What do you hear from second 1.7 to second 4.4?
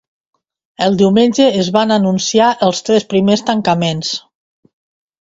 van anunciar els tres primers tancaments.